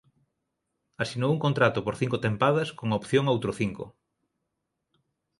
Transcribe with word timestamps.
Asinou 1.03 1.29
un 1.35 1.43
contrato 1.45 1.79
por 1.85 1.95
cinco 2.01 2.17
tempadas 2.25 2.69
con 2.77 2.87
opción 2.99 3.23
a 3.25 3.33
outro 3.35 3.51
cinco. 3.59 3.85